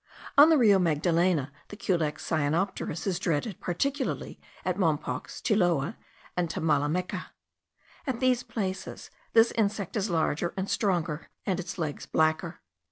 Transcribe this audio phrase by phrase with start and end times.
[0.35, 5.95] On the Rio Magdalena the Culex cyanopterus is dreaded, particularly at Mompox, Chiloa,
[6.35, 7.27] and Tamalameca.
[8.07, 12.61] At these places this insect is larger and stronger, and its legs blacker.